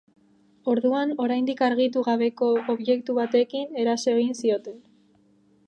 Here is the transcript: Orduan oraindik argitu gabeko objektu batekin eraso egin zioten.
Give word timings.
Orduan 0.71 1.11
oraindik 1.25 1.61
argitu 1.65 2.03
gabeko 2.09 2.49
objektu 2.75 3.19
batekin 3.21 3.79
eraso 3.83 4.11
egin 4.17 4.35
zioten. 4.41 4.85